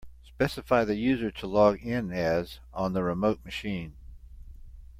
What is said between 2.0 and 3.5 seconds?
as on the remote